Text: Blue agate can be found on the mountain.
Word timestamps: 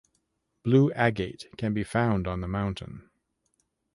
Blue 0.63 0.91
agate 0.93 1.45
can 1.59 1.75
be 1.75 1.83
found 1.83 2.27
on 2.27 2.41
the 2.41 2.47
mountain. 2.47 3.07